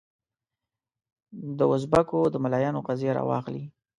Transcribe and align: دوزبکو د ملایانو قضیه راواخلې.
دوزبکو 1.59 2.19
د 2.29 2.35
ملایانو 2.43 2.85
قضیه 2.87 3.11
راواخلې. 3.17 3.63